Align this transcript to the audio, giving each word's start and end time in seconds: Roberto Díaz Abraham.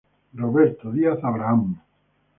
Roberto 0.33 0.91
Díaz 0.91 1.19
Abraham. 1.23 1.77